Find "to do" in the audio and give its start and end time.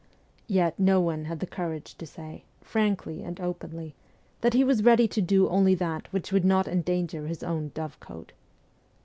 5.07-5.47